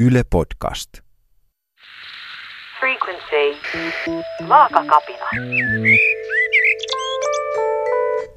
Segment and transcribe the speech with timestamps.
[0.00, 0.90] Yle Podcast.
[2.80, 3.60] Frequency.
[4.48, 5.24] Vaakakapina.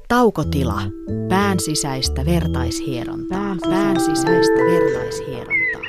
[0.08, 0.82] Taukotila.
[1.28, 3.56] Pään sisäistä vertaishierontaa.
[3.70, 5.82] Pään sisäistä vertaishierontaa.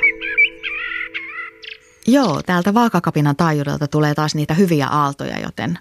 [2.06, 5.78] Joo, täältä vaakakapinan taajuudelta tulee taas niitä hyviä aaltoja, joten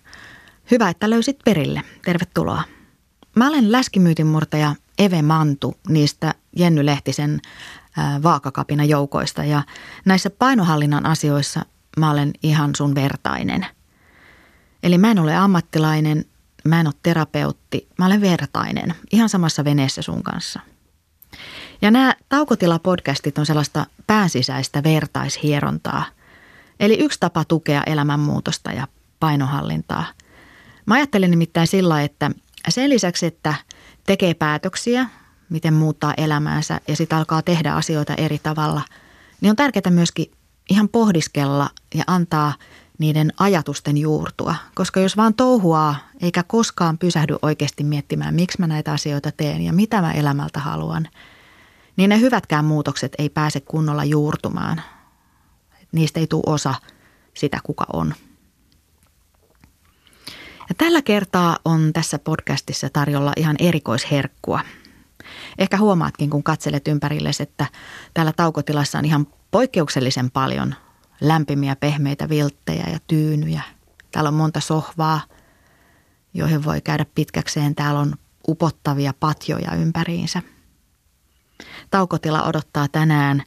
[0.71, 1.81] hyvä, että löysit perille.
[2.05, 2.63] Tervetuloa.
[3.35, 7.41] Mä olen läskimyytin murtaja Eve Mantu niistä Jenny Lehtisen
[8.23, 9.63] vaakakapina joukoista ja
[10.05, 11.65] näissä painohallinnan asioissa
[11.97, 13.65] mä olen ihan sun vertainen.
[14.83, 16.25] Eli mä en ole ammattilainen,
[16.63, 20.59] mä en ole terapeutti, mä olen vertainen, ihan samassa veneessä sun kanssa.
[21.81, 26.05] Ja nämä taukotila-podcastit on sellaista päänsisäistä vertaishierontaa,
[26.79, 28.87] eli yksi tapa tukea elämänmuutosta ja
[29.19, 30.05] painohallintaa.
[30.85, 32.31] Mä ajattelen nimittäin sillä, että
[32.69, 33.53] sen lisäksi, että
[34.05, 35.09] tekee päätöksiä,
[35.49, 38.81] miten muuttaa elämäänsä ja sitten alkaa tehdä asioita eri tavalla,
[39.41, 40.31] niin on tärkeää myöskin
[40.69, 42.53] ihan pohdiskella ja antaa
[42.99, 44.55] niiden ajatusten juurtua.
[44.75, 49.73] Koska jos vaan touhuaa eikä koskaan pysähdy oikeasti miettimään, miksi mä näitä asioita teen ja
[49.73, 51.07] mitä mä elämältä haluan,
[51.97, 54.81] niin ne hyvätkään muutokset ei pääse kunnolla juurtumaan.
[55.91, 56.75] Niistä ei tule osa
[57.33, 58.13] sitä, kuka on.
[60.69, 64.59] Ja tällä kertaa on tässä podcastissa tarjolla ihan erikoisherkkua.
[65.57, 67.65] Ehkä huomaatkin, kun katselet ympärillesi, että
[68.13, 70.75] täällä taukotilassa on ihan poikkeuksellisen paljon
[71.21, 73.61] lämpimiä, pehmeitä vilttejä ja tyynyjä.
[74.11, 75.21] Täällä on monta sohvaa,
[76.33, 77.75] joihin voi käydä pitkäkseen.
[77.75, 78.15] Täällä on
[78.47, 80.41] upottavia patjoja ympäriinsä.
[81.91, 83.43] Taukotila odottaa tänään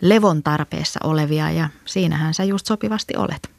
[0.00, 3.50] levon tarpeessa olevia ja siinähän sä just sopivasti olet.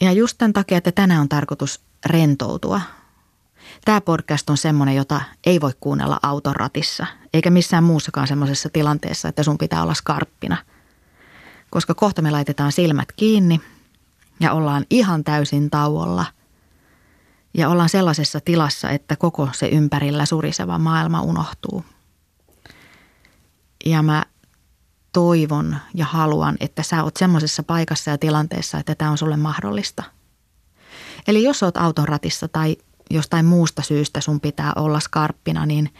[0.00, 2.80] Ja just tämän takia, että tänään on tarkoitus rentoutua.
[3.84, 9.28] Tämä podcast on semmoinen, jota ei voi kuunnella auton ratissa, eikä missään muussakaan semmoisessa tilanteessa,
[9.28, 10.56] että sun pitää olla skarppina.
[11.70, 13.60] Koska kohta me laitetaan silmät kiinni
[14.40, 16.26] ja ollaan ihan täysin tauolla.
[17.54, 21.84] Ja ollaan sellaisessa tilassa, että koko se ympärillä suriseva maailma unohtuu.
[23.84, 24.24] Ja mä
[25.12, 30.02] toivon ja haluan, että sä oot semmoisessa paikassa ja tilanteessa, että tämä on sulle mahdollista.
[31.28, 32.76] Eli jos oot auton ratissa tai
[33.10, 35.94] jostain muusta syystä sun pitää olla skarppina, niin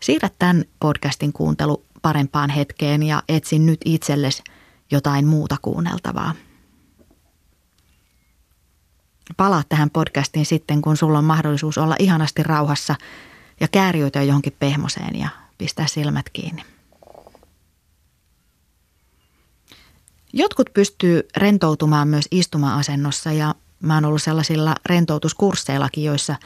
[0.00, 4.42] siirrä tämän podcastin kuuntelu parempaan hetkeen ja etsin nyt itsellesi
[4.90, 6.34] jotain muuta kuunneltavaa.
[9.36, 12.94] Palaa tähän podcastiin sitten, kun sulla on mahdollisuus olla ihanasti rauhassa
[13.60, 15.28] ja kääriytyä johonkin pehmoseen ja
[15.58, 16.62] pistää silmät kiinni.
[20.32, 26.36] Jotkut pystyy rentoutumaan myös istuma-asennossa ja mä oon ollut sellaisilla rentoutuskursseillakin, joissa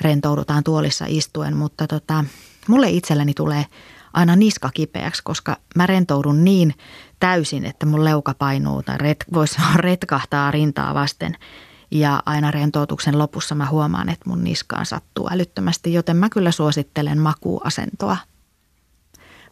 [0.00, 2.24] rentoudutaan tuolissa istuen, mutta tota,
[2.68, 3.66] mulle itselleni tulee
[4.12, 6.74] aina niska kipeäksi, koska mä rentoudun niin
[7.20, 11.36] täysin, että mun leuka painuu tai ret, voisi retkahtaa rintaa vasten.
[11.90, 17.18] Ja aina rentoutuksen lopussa mä huomaan, että mun niskaan sattuu älyttömästi, joten mä kyllä suosittelen
[17.18, 18.16] makuuasentoa.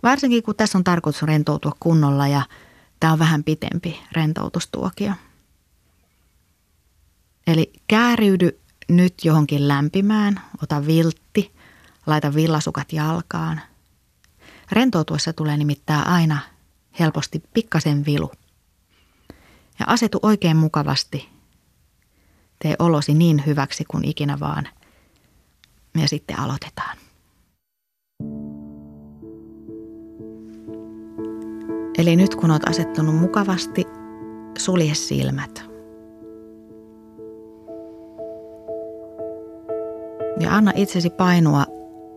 [0.02, 2.42] Varsinkin kun tässä on tarkoitus rentoutua kunnolla ja–
[3.00, 5.12] Tämä on vähän pitempi rentoutustuokio.
[7.46, 8.58] Eli kääriydy
[8.88, 11.52] nyt johonkin lämpimään, ota viltti,
[12.06, 13.60] laita villasukat jalkaan.
[14.72, 16.38] Rentoutuessa tulee nimittäin aina
[17.00, 18.32] helposti pikkasen vilu.
[19.78, 21.28] Ja asetu oikein mukavasti.
[22.58, 24.68] Tee olosi niin hyväksi kuin ikinä vaan.
[26.00, 26.96] Ja sitten aloitetaan.
[31.98, 33.84] Eli nyt kun olet asettunut mukavasti,
[34.58, 35.69] sulje silmät.
[40.40, 41.64] Ja anna itsesi painua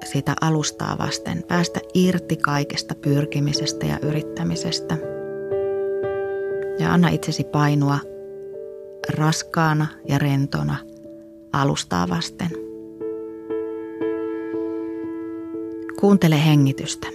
[0.05, 4.97] sitä alustaa vasten, päästä irti kaikesta pyrkimisestä ja yrittämisestä.
[6.79, 7.99] Ja anna itsesi painua
[9.17, 10.75] raskaana ja rentona
[11.53, 12.49] alustaa vasten.
[15.99, 17.07] Kuuntele hengitystä.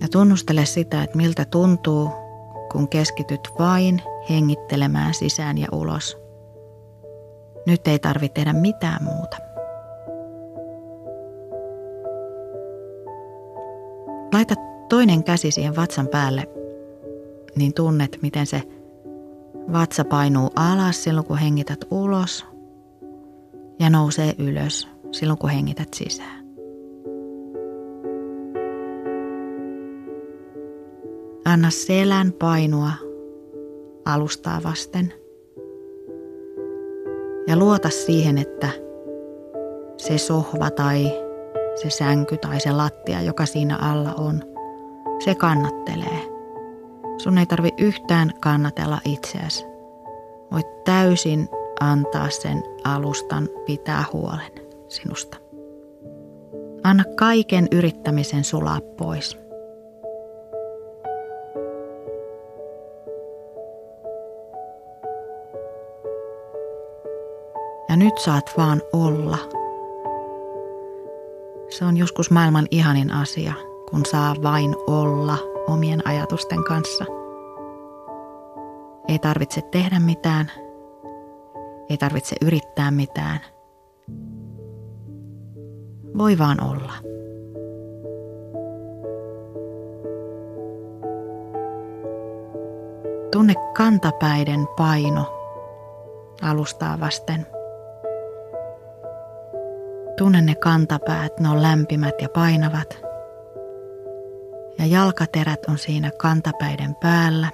[0.00, 2.25] Ja tunnustele sitä, että miltä tuntuu,
[2.76, 6.18] kun keskityt vain hengittelemään sisään ja ulos.
[7.66, 9.36] Nyt ei tarvitse tehdä mitään muuta.
[14.32, 14.54] Laita
[14.88, 16.48] toinen käsi siihen vatsan päälle,
[17.54, 18.62] niin tunnet, miten se
[19.72, 22.46] vatsa painuu alas silloin, kun hengität ulos
[23.78, 26.35] ja nousee ylös silloin, kun hengität sisään.
[31.56, 32.90] Anna selän painua
[34.04, 35.12] alustaa vasten.
[37.46, 38.68] Ja luota siihen, että
[39.96, 41.12] se sohva tai
[41.82, 44.42] se sänky tai se lattia, joka siinä alla on,
[45.24, 46.20] se kannattelee.
[47.18, 49.64] Sun ei tarvi yhtään kannatella itseäsi.
[50.52, 51.48] Voit täysin
[51.80, 54.52] antaa sen alustan pitää huolen
[54.88, 55.36] sinusta.
[56.82, 59.45] Anna kaiken yrittämisen sulaa pois.
[67.96, 69.38] Nyt saat vaan olla.
[71.68, 73.52] Se on joskus maailman ihanin asia,
[73.90, 77.04] kun saa vain olla omien ajatusten kanssa.
[79.08, 80.50] Ei tarvitse tehdä mitään,
[81.90, 83.40] ei tarvitse yrittää mitään.
[86.18, 86.92] Voi vaan olla.
[93.32, 95.24] Tunne kantapäiden paino
[96.42, 97.46] alustaa vasten–
[100.16, 102.98] Tunne ne kantapäät, ne on lämpimät ja painavat.
[104.78, 107.48] Ja jalkaterät on siinä kantapäiden päällä,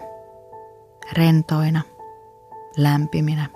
[1.12, 1.80] rentoina,
[2.76, 3.46] lämpiminä.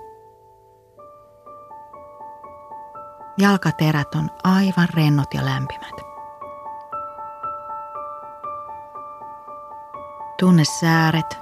[3.39, 5.95] Jalkaterät on aivan rennot ja lämpimät.
[10.41, 11.39] Tunne sääret,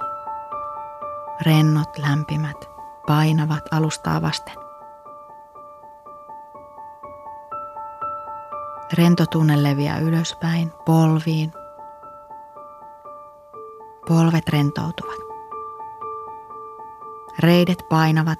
[1.41, 2.69] rennot, lämpimät,
[3.07, 4.64] painavat alustaa vasten.
[8.93, 11.51] Rento tunne leviää ylöspäin, polviin.
[14.07, 15.19] Polvet rentoutuvat.
[17.39, 18.39] Reidet painavat,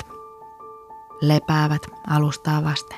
[1.22, 2.98] lepäävät alustaa vasten.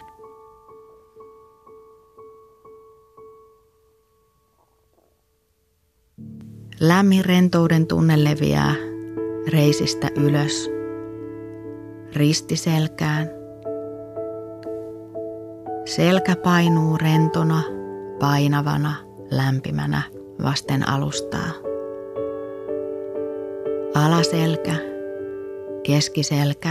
[6.80, 8.76] Lämmin rentouden tunne leviää
[9.48, 10.70] reisistä ylös,
[12.16, 13.37] ristiselkään,
[15.88, 17.64] Selkä painuu rentona,
[18.20, 18.94] painavana,
[19.32, 20.02] lämpimänä
[20.44, 21.50] vasten alustaa.
[23.96, 24.76] Alaselkä,
[25.84, 26.70] keskiselkä,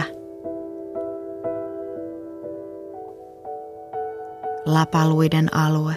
[4.64, 5.94] lapaluiden alue.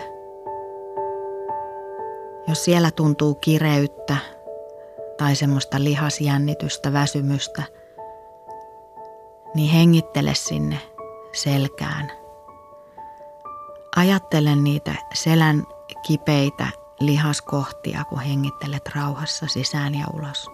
[2.48, 4.18] Jos siellä tuntuu kireyttä
[5.18, 7.64] tai semmoista lihasjännitystä, väsymystä,
[9.56, 10.78] niin hengittele sinne
[11.34, 12.19] selkään
[14.00, 15.64] Ajattele niitä selän
[16.08, 16.68] kipeitä
[17.00, 20.48] lihaskohtia, kun hengittelet rauhassa sisään ja ulos.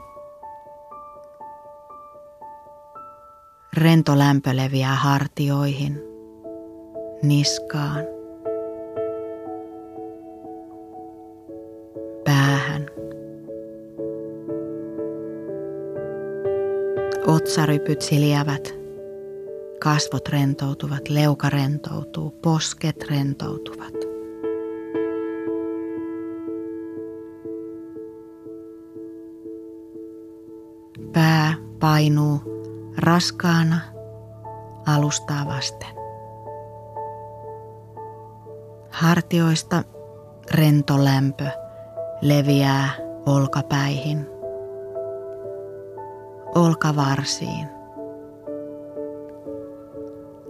[3.78, 6.02] Rento lämpö leviää hartioihin,
[7.24, 8.04] niskaan,
[12.24, 12.86] päähän.
[17.28, 18.85] Otsarypyt siljävät
[19.80, 23.94] Kasvot rentoutuvat, leuka rentoutuu, posket rentoutuvat.
[31.14, 32.40] Pää painuu
[32.98, 33.80] raskaana
[34.88, 35.96] alustaa vasten.
[38.90, 39.84] Hartioista
[40.52, 41.46] rento lämpö
[42.22, 42.90] leviää
[43.26, 44.28] olkapäihin,
[46.56, 47.75] olkavarsiin,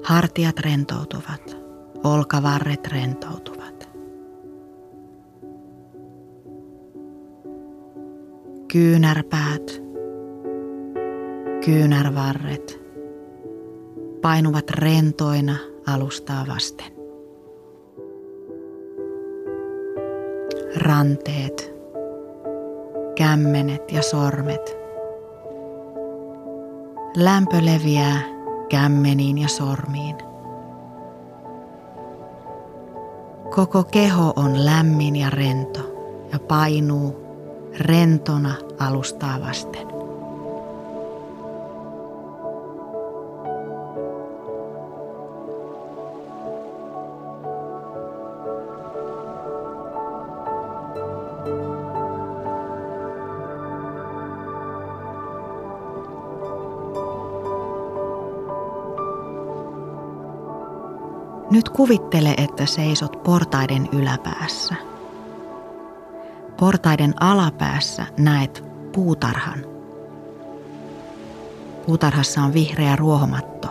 [0.05, 1.57] Hartiat rentoutuvat,
[2.03, 3.89] olkavarret rentoutuvat.
[8.71, 9.81] Kyynärpäät,
[11.65, 12.79] kyynärvarret
[14.21, 15.55] painuvat rentoina
[15.87, 16.91] alustaa vasten.
[20.75, 21.73] Ranteet,
[23.15, 24.77] kämmenet ja sormet.
[27.17, 28.34] Lämpö leviää
[28.69, 30.15] kämmeniin ja sormiin.
[33.55, 35.79] Koko keho on lämmin ja rento
[36.31, 37.25] ja painuu
[37.79, 39.94] rentona alustaa vasten.
[61.55, 64.75] Nyt kuvittele, että seisot portaiden yläpäässä.
[66.59, 69.59] Portaiden alapäässä näet puutarhan.
[71.85, 73.67] Puutarhassa on vihreä ruohomatto.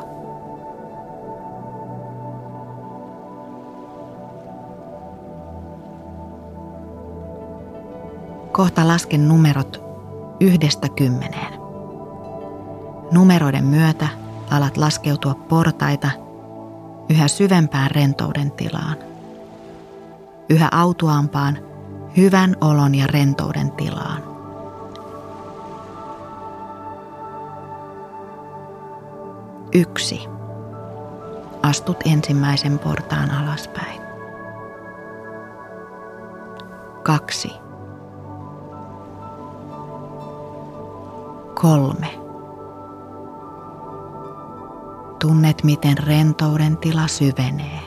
[8.53, 9.83] Kohta lasken numerot
[10.41, 11.55] yhdestä kymmeneen.
[13.12, 14.09] Numeroiden myötä
[14.50, 16.11] alat laskeutua portaita–
[17.08, 18.96] yhä syvempään rentouden tilaan.
[20.49, 21.58] yhä autuaampaan,
[22.16, 24.23] hyvän olon ja rentouden tilaan.
[29.75, 30.28] Yksi.
[31.62, 34.00] Astut ensimmäisen portaan alaspäin.
[37.02, 37.50] Kaksi.
[41.54, 42.24] Kolme.
[45.25, 47.81] Tunnet, miten rentouden tila syvenee.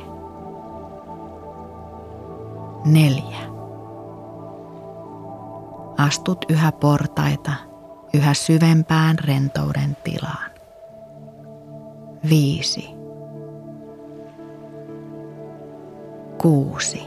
[2.86, 3.40] Neljä.
[5.98, 7.52] Astut yhä portaita
[8.14, 10.52] yhä syvempään rentouden tilaan.
[12.30, 12.90] Viisi.
[16.42, 17.04] Kuusi.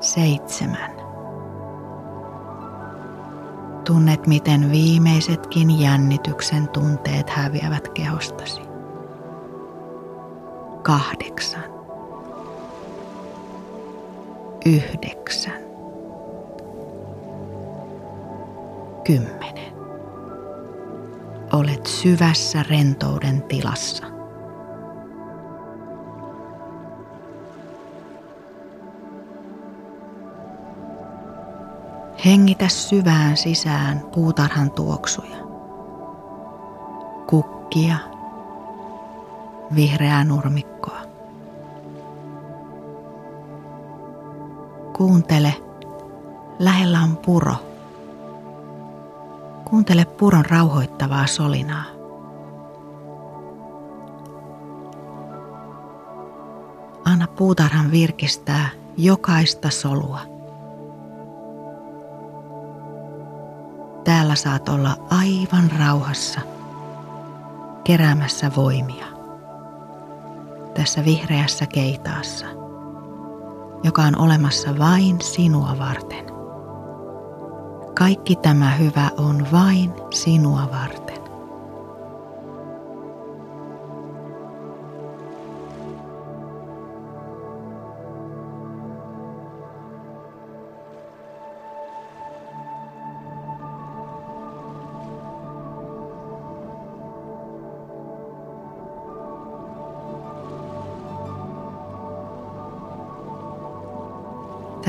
[0.00, 1.07] Seitsemän.
[3.88, 8.60] Tunnet, miten viimeisetkin jännityksen tunteet häviävät kehostasi.
[10.82, 11.64] Kahdeksan.
[14.66, 15.60] Yhdeksän.
[19.04, 19.72] Kymmenen.
[21.52, 24.07] Olet syvässä rentouden tilassa.
[32.24, 35.36] Hengitä syvään sisään puutarhan tuoksuja.
[37.26, 37.96] Kukkia,
[39.74, 41.00] vihreää nurmikkoa.
[44.96, 45.54] Kuuntele,
[46.58, 47.54] lähellä on puro.
[49.64, 51.84] Kuuntele puron rauhoittavaa solinaa.
[57.04, 60.37] Anna puutarhan virkistää jokaista solua.
[64.08, 66.40] Täällä saat olla aivan rauhassa,
[67.84, 69.06] keräämässä voimia.
[70.74, 72.46] Tässä vihreässä keitaassa,
[73.84, 76.24] joka on olemassa vain sinua varten.
[77.94, 81.07] Kaikki tämä hyvä on vain sinua varten.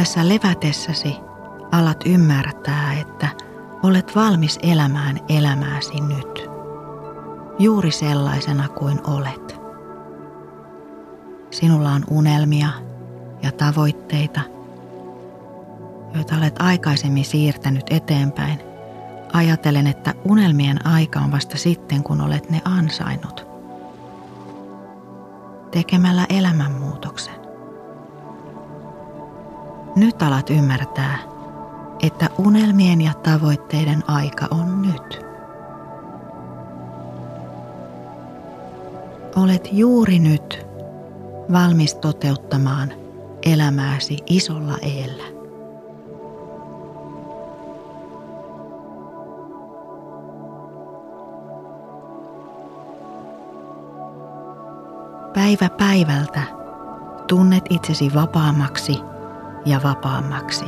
[0.10, 1.16] Tässä levätessäsi
[1.72, 3.28] alat ymmärtää, että
[3.84, 6.50] olet valmis elämään elämääsi nyt.
[7.60, 9.60] Juuri sellaisena kuin olet.
[11.51, 12.70] Sinulla on unelmia
[13.42, 14.42] ja tavoitteita,
[16.13, 18.60] joita olet aikaisemmin siirtänyt eteenpäin.
[19.34, 23.46] Ajatellen, että unelmien aika on vasta sitten, kun olet ne ansainnut.
[25.72, 27.49] Tekemällä elämänmuutoksen.
[30.00, 31.18] Nyt alat ymmärtää,
[32.01, 35.25] että unelmien ja tavoitteiden aika on nyt.
[39.36, 40.65] Olet juuri nyt
[41.51, 42.94] valmis toteuttamaan
[43.44, 45.24] elämääsi isolla eellä.
[55.34, 56.41] Päivä päivältä
[57.27, 59.09] tunnet itsesi vapaammaksi
[59.66, 60.66] ja vapaammaksi.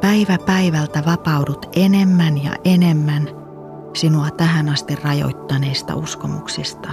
[0.00, 3.28] Päivä päivältä vapaudut enemmän ja enemmän
[3.94, 6.88] sinua tähän asti rajoittaneista uskomuksista.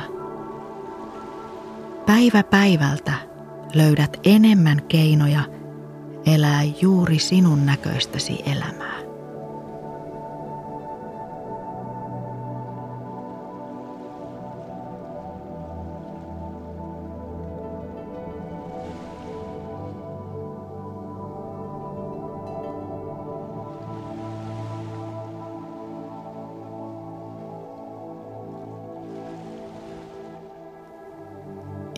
[2.06, 3.14] Päivä päivältä
[3.74, 5.42] löydät enemmän keinoja
[6.26, 8.97] elää juuri sinun näköistäsi elämää.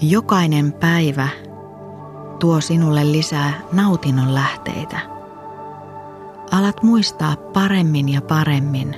[0.09, 1.27] Jokainen päivä
[2.39, 4.99] tuo sinulle lisää nautinnon lähteitä.
[6.51, 8.95] Alat muistaa paremmin ja paremmin,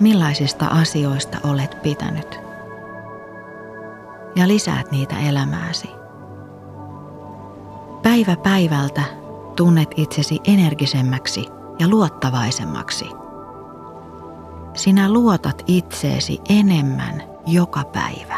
[0.00, 2.40] millaisista asioista olet pitänyt.
[4.36, 5.88] Ja lisäät niitä elämääsi.
[8.02, 9.02] Päivä päivältä
[9.56, 11.46] tunnet itsesi energisemmäksi
[11.78, 13.06] ja luottavaisemmaksi.
[14.74, 18.33] Sinä luotat itseesi enemmän joka päivä.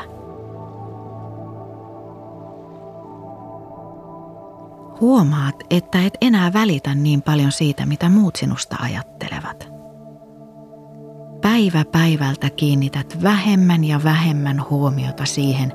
[5.00, 9.68] Huomaat, että et enää välitä niin paljon siitä, mitä muut sinusta ajattelevat.
[11.40, 15.72] Päivä päivältä kiinnität vähemmän ja vähemmän huomiota siihen,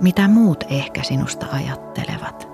[0.00, 2.48] mitä muut ehkä sinusta ajattelevat.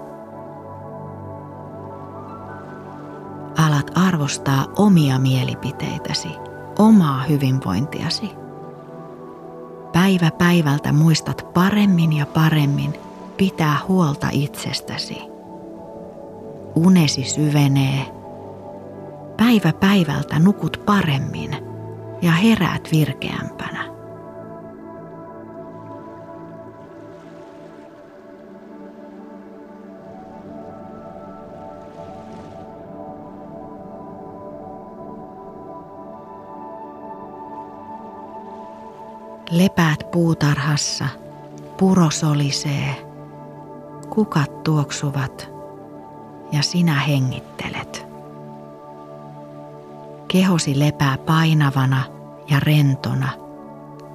[3.66, 6.28] Alat arvostaa omia mielipiteitäsi,
[6.78, 8.30] omaa hyvinvointiasi.
[9.92, 12.94] Päivä päivältä muistat paremmin ja paremmin
[13.36, 15.35] pitää huolta itsestäsi.
[16.76, 18.06] Unesi syvenee.
[19.36, 21.56] Päivä päivältä nukut paremmin
[22.22, 23.84] ja heräät virkeämpänä.
[39.50, 41.04] Lepäät puutarhassa,
[41.76, 43.06] puro solisee,
[44.10, 45.55] kukat tuoksuvat
[46.52, 48.06] ja sinä hengittelet.
[50.28, 52.02] Kehosi lepää painavana
[52.50, 53.28] ja rentona,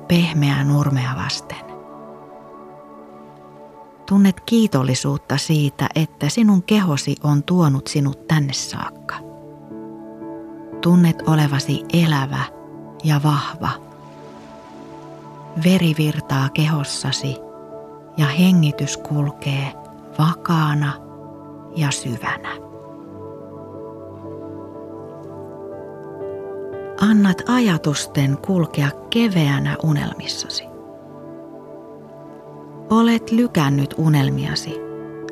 [0.08, 1.72] pehmeää nurmea vasten.
[4.06, 9.16] Tunnet kiitollisuutta siitä, että sinun kehosi on tuonut sinut tänne saakka.
[10.82, 12.44] Tunnet olevasi elävä
[13.04, 13.70] ja vahva–
[15.64, 17.38] Veri virtaa kehossasi
[18.18, 19.74] ja hengitys kulkee
[20.20, 20.94] vakaana
[21.76, 22.50] ja syvänä.
[27.02, 30.64] Annat ajatusten kulkea keveänä unelmissasi.
[32.90, 34.76] Olet lykännyt unelmiasi,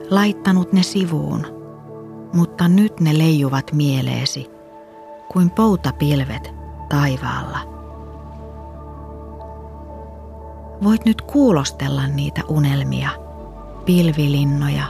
[0.10, 1.46] laittanut ne sivuun,
[2.34, 4.50] mutta nyt ne leijuvat mieleesi
[5.32, 6.54] kuin poutapilvet
[6.90, 7.60] taivaalla–
[10.84, 13.10] voit nyt kuulostella niitä unelmia,
[13.86, 14.84] pilvilinnoja,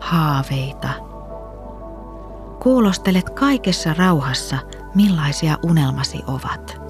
[0.00, 0.88] haaveita.
[2.62, 4.58] Kuulostelet kaikessa rauhassa,
[4.94, 6.80] millaisia unelmasi ovat.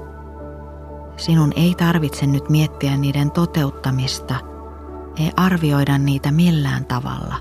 [1.16, 4.34] Sinun ei tarvitse nyt miettiä niiden toteuttamista,
[5.16, 7.34] ei arvioida niitä millään tavalla.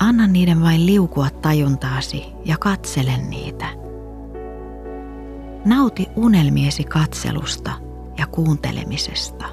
[0.00, 3.66] Anna niiden vain liukua tajuntaasi ja katsele niitä.
[5.64, 7.72] Nauti unelmiesi katselusta–
[8.18, 9.44] ja kuuntelemisesta.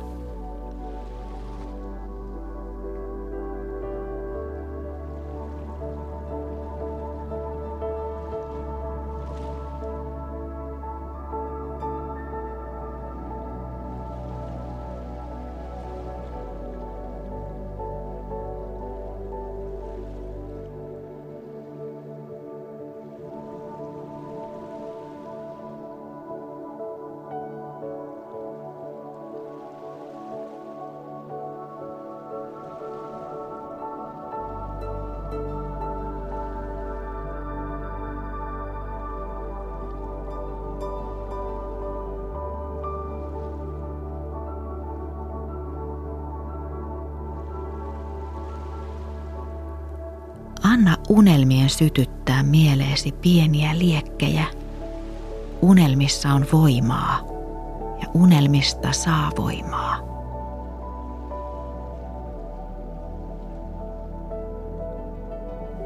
[50.82, 54.46] Anna unelmien sytyttää mieleesi pieniä liekkejä.
[55.62, 57.20] Unelmissa on voimaa
[58.02, 59.98] ja unelmista saa voimaa.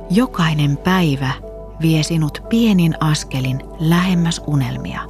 [0.09, 1.31] Jokainen päivä
[1.81, 5.01] vie sinut pienin askelin lähemmäs unelmia,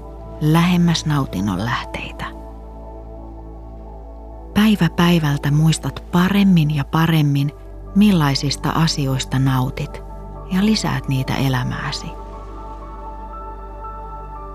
[0.42, 2.26] lähemmäs nautinnon lähteitä.
[4.54, 7.52] Päivä päivältä muistat paremmin ja paremmin–
[7.96, 10.02] millaisista asioista nautit
[10.52, 12.08] ja lisäät niitä elämääsi.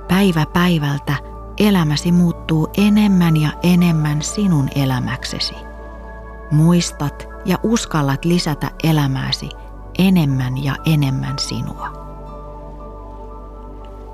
[0.08, 1.14] Päivä päivältä
[1.58, 5.54] elämäsi muuttuu enemmän ja enemmän sinun elämäksesi.
[6.50, 9.48] Muistat ja uskallat lisätä elämääsi
[9.98, 12.00] enemmän ja enemmän sinua.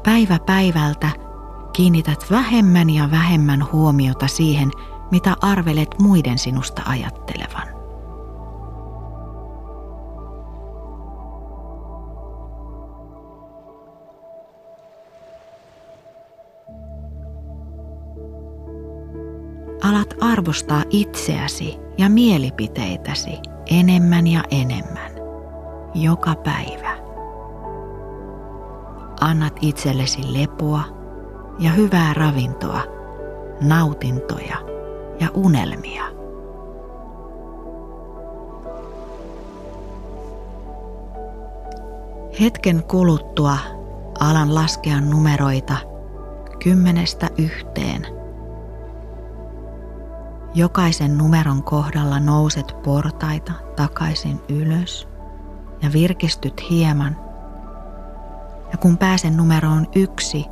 [0.02, 1.10] Päivä päivältä
[1.72, 4.70] kiinnität vähemmän ja vähemmän huomiota siihen,
[5.10, 7.65] mitä arvelet muiden sinusta ajattelevan.
[20.32, 23.38] Arvostaa itseäsi ja mielipiteitäsi
[23.70, 25.10] enemmän ja enemmän
[25.94, 26.96] joka päivä.
[29.20, 30.82] Annat itsellesi lepoa
[31.58, 32.80] ja hyvää ravintoa,
[33.60, 34.56] nautintoja
[35.20, 36.04] ja unelmia.
[42.40, 43.58] Hetken kuluttua
[44.20, 45.76] alan laskea numeroita
[46.58, 48.06] kymmenestä yhteen–
[50.56, 55.08] Jokaisen numeron kohdalla nouset portaita takaisin ylös
[55.82, 57.16] ja virkistyt hieman.
[58.72, 60.44] Ja kun pääsen numeroon yksi,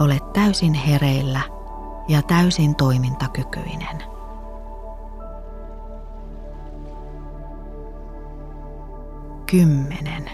[0.00, 1.40] olet täysin hereillä
[2.08, 4.02] ja täysin toimintakykyinen.
[9.46, 10.30] Kymmenen.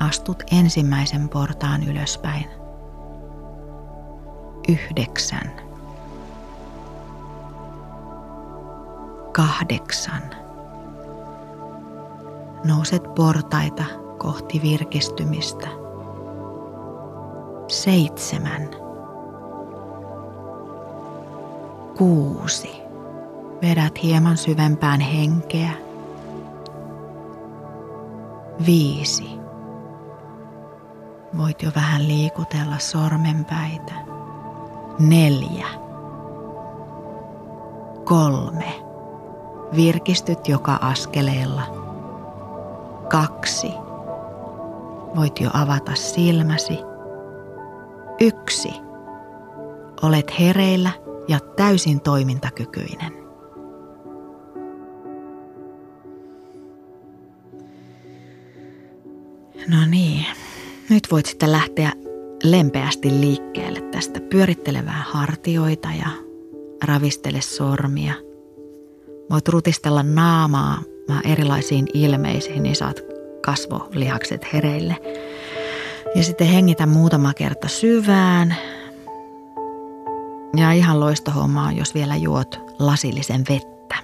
[0.00, 2.46] Astut ensimmäisen portaan ylöspäin.
[4.68, 5.65] Yhdeksän
[9.36, 10.22] Kahdeksan.
[12.64, 13.84] Nouset portaita
[14.18, 15.68] kohti virkistymistä.
[17.68, 18.68] Seitsemän.
[21.98, 22.82] Kuusi.
[23.62, 25.70] Vedät hieman syvempään henkeä.
[28.66, 29.30] Viisi.
[31.38, 33.94] Voit jo vähän liikutella sormenpäitä.
[34.98, 35.66] Neljä.
[38.04, 38.85] Kolme.
[39.76, 41.62] Virkistyt joka askeleella.
[43.10, 43.68] Kaksi.
[45.16, 46.78] Voit jo avata silmäsi.
[48.20, 48.68] Yksi.
[50.02, 50.90] Olet hereillä
[51.28, 53.12] ja täysin toimintakykyinen.
[59.68, 60.26] No niin,
[60.90, 61.92] nyt voit sitten lähteä
[62.44, 64.20] lempeästi liikkeelle tästä.
[64.20, 66.08] Pyörittelevää hartioita ja
[66.84, 68.25] ravistele sormia.
[69.30, 70.78] Voit rutistella naamaa
[71.24, 73.00] erilaisiin ilmeisiin, niin saat
[73.44, 74.96] kasvolihakset hereille.
[76.14, 78.56] Ja sitten hengitä muutama kerta syvään.
[80.56, 83.96] Ja ihan loistohommaa, jos vielä juot lasillisen vettä.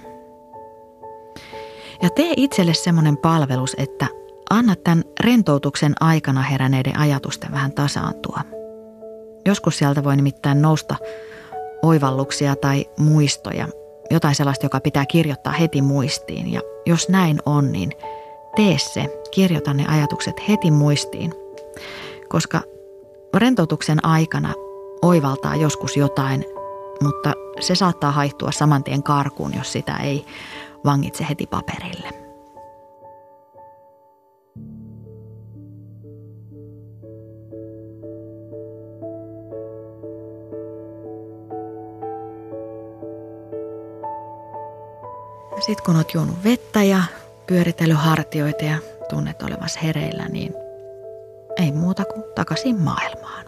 [2.01, 4.07] Ja tee itselle semmoinen palvelus, että
[4.49, 8.39] anna tämän rentoutuksen aikana heränneiden ajatusten vähän tasaantua.
[9.45, 10.95] Joskus sieltä voi nimittäin nousta
[11.81, 13.67] oivalluksia tai muistoja,
[14.11, 16.51] jotain sellaista, joka pitää kirjoittaa heti muistiin.
[16.51, 17.91] Ja jos näin on, niin
[18.55, 21.33] tee se, kirjoita ne ajatukset heti muistiin.
[22.29, 22.61] Koska
[23.33, 24.53] rentoutuksen aikana
[25.01, 26.45] oivaltaa joskus jotain,
[27.01, 30.25] mutta se saattaa haihtua saman tien karkuun, jos sitä ei
[30.85, 32.22] vangitse heti paperille.
[45.65, 47.03] Sitten kun oot juonut vettä ja
[47.47, 48.77] pyöritellyt hartioita ja
[49.09, 50.53] tunnet olevas hereillä, niin
[51.57, 53.45] ei muuta kuin takaisin maailmaan.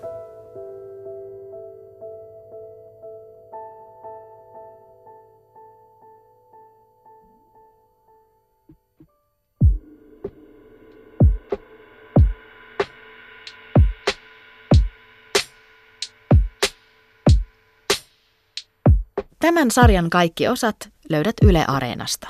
[19.39, 22.27] Tämän sarjan kaikki osat löydät Yle Areenasta.